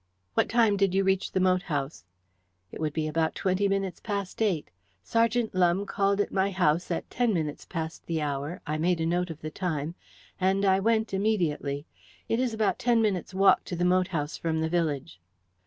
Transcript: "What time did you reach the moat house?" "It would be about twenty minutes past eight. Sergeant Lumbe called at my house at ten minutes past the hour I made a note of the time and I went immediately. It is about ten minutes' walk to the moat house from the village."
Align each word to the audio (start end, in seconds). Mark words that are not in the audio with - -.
"What 0.33 0.49
time 0.49 0.77
did 0.77 0.95
you 0.95 1.03
reach 1.03 1.31
the 1.31 1.39
moat 1.39 1.61
house?" 1.61 2.05
"It 2.71 2.79
would 2.81 2.91
be 2.91 3.05
about 3.07 3.35
twenty 3.35 3.67
minutes 3.67 3.99
past 3.99 4.41
eight. 4.41 4.71
Sergeant 5.03 5.53
Lumbe 5.53 5.85
called 5.85 6.19
at 6.19 6.31
my 6.31 6.49
house 6.49 6.89
at 6.89 7.07
ten 7.11 7.35
minutes 7.35 7.65
past 7.65 8.07
the 8.07 8.19
hour 8.19 8.61
I 8.65 8.79
made 8.79 8.99
a 8.99 9.05
note 9.05 9.29
of 9.29 9.41
the 9.41 9.51
time 9.51 9.93
and 10.39 10.65
I 10.65 10.79
went 10.79 11.13
immediately. 11.13 11.85
It 12.27 12.39
is 12.39 12.51
about 12.51 12.79
ten 12.79 12.99
minutes' 12.99 13.35
walk 13.35 13.63
to 13.65 13.75
the 13.75 13.85
moat 13.85 14.07
house 14.07 14.37
from 14.37 14.59
the 14.59 14.69
village." 14.69 15.21